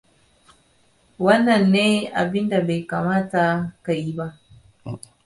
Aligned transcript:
Wannan 1.25 1.63
ne 1.73 1.85
abinda 2.21 2.57
bai 2.67 2.79
kamata 2.89 3.43
ka 3.83 3.91
yi 3.99 4.11
ba. 4.17 4.27